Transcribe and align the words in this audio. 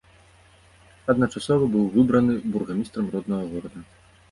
Адначасова 1.15 1.69
быў 1.77 1.85
выбраны 1.97 2.33
бургамістрам 2.57 3.13
роднага 3.19 3.45
горада. 3.55 3.79